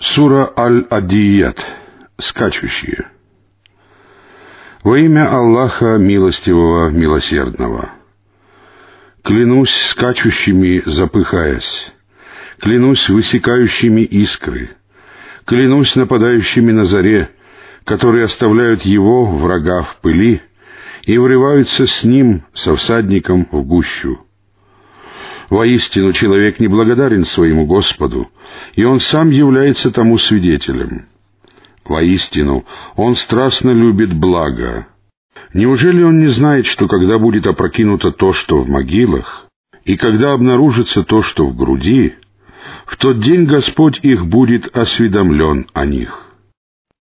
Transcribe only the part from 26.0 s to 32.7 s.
человек неблагодарен своему Господу, и он сам является тому свидетелем. Воистину,